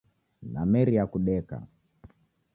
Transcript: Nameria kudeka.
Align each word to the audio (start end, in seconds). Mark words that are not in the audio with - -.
Nameria 0.53 1.03
kudeka. 1.11 1.57